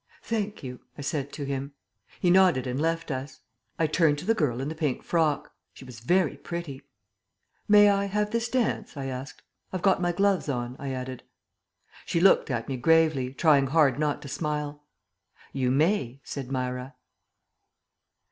[0.23, 1.73] "Thank you," I said to him.
[2.19, 3.41] He nodded and left us.
[3.77, 5.51] I turned to the girl in the pink frock.
[5.75, 6.81] She was very pretty.
[7.67, 9.43] "May I have this dance?" I asked.
[9.71, 11.21] "I've got my gloves on," I added.
[12.03, 14.83] She looked at me gravely, trying hard not to smile.
[15.53, 16.95] "You may," said Myra.